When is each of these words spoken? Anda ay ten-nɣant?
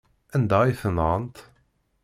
Anda 0.35 0.57
ay 0.61 0.75
ten-nɣant? 0.81 1.35